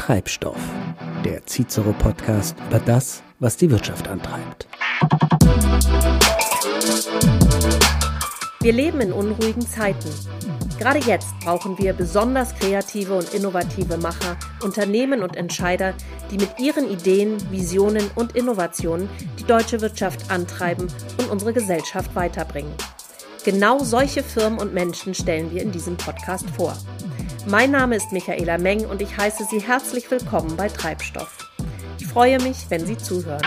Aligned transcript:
Treibstoff, 0.00 0.56
der 1.26 1.44
Cicero-Podcast 1.46 2.56
über 2.70 2.78
das, 2.78 3.22
was 3.38 3.58
die 3.58 3.70
Wirtschaft 3.70 4.08
antreibt. 4.08 4.66
Wir 8.62 8.72
leben 8.72 9.02
in 9.02 9.12
unruhigen 9.12 9.60
Zeiten. 9.60 10.08
Gerade 10.78 11.00
jetzt 11.00 11.38
brauchen 11.40 11.76
wir 11.76 11.92
besonders 11.92 12.54
kreative 12.54 13.14
und 13.14 13.34
innovative 13.34 13.98
Macher, 13.98 14.38
Unternehmen 14.64 15.22
und 15.22 15.36
Entscheider, 15.36 15.92
die 16.30 16.38
mit 16.38 16.58
ihren 16.58 16.90
Ideen, 16.90 17.36
Visionen 17.50 18.10
und 18.14 18.34
Innovationen 18.34 19.06
die 19.38 19.44
deutsche 19.44 19.82
Wirtschaft 19.82 20.30
antreiben 20.30 20.88
und 21.18 21.28
unsere 21.28 21.52
Gesellschaft 21.52 22.14
weiterbringen. 22.14 22.72
Genau 23.44 23.80
solche 23.80 24.22
Firmen 24.22 24.60
und 24.60 24.72
Menschen 24.72 25.12
stellen 25.12 25.50
wir 25.50 25.60
in 25.60 25.72
diesem 25.72 25.98
Podcast 25.98 26.48
vor. 26.56 26.74
Mein 27.46 27.70
Name 27.70 27.96
ist 27.96 28.12
Michaela 28.12 28.58
Meng 28.58 28.84
und 28.84 29.00
ich 29.00 29.16
heiße 29.16 29.44
Sie 29.44 29.60
herzlich 29.60 30.10
willkommen 30.10 30.56
bei 30.56 30.68
Treibstoff. 30.68 31.50
Ich 31.98 32.06
freue 32.06 32.38
mich, 32.40 32.66
wenn 32.68 32.84
Sie 32.84 32.98
zuhören. 32.98 33.40